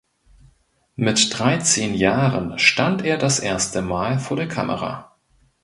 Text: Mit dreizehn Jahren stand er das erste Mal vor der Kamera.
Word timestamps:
Mit 0.95 1.37
dreizehn 1.37 1.93
Jahren 1.93 2.57
stand 2.57 3.03
er 3.03 3.19
das 3.19 3.39
erste 3.39 3.83
Mal 3.83 4.17
vor 4.17 4.35
der 4.35 4.47
Kamera. 4.47 5.15